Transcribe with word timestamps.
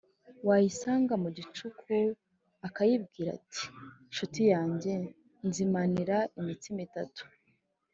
wayisanga 0.47 1.13
mu 1.23 1.29
gicuku, 1.37 1.97
akayibwira 2.67 3.29
ati: 3.39 3.65
Nshuti 4.09 4.41
yanjye, 4.53 4.91
nzimanira 5.47 6.17
imitsima 6.39 6.81
itatu, 6.87 7.23